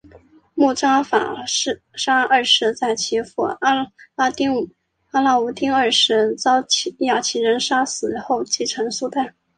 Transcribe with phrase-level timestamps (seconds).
[0.55, 1.45] 慕扎法
[1.93, 3.75] 沙二世在其父阿
[5.13, 6.55] 拉乌丁二世遭
[7.01, 9.35] 亚齐人杀死后继任苏丹。